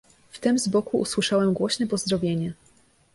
"Wtem 0.29 0.59
z 0.59 0.67
boku 0.67 0.97
usłyszałem 0.99 1.53
głośne 1.53 1.87
pozdrowienie." 1.87 2.53